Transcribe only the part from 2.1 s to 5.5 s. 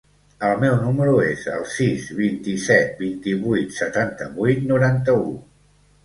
vint-i-set, vint-i-vuit, setanta-vuit, noranta-u.